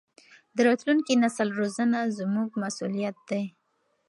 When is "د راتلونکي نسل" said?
0.55-1.47